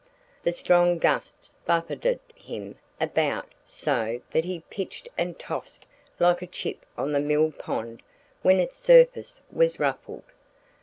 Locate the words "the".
0.41-0.51, 7.11-7.19